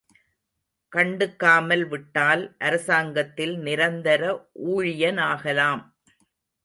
கண்டுக்காமல் 0.91 1.83
விட்டால் 1.87 2.43
அரசாங்கத்தில் 2.59 3.55
நிரந்தர 3.59 4.23
ஊழியனாகலாம். 4.67 5.83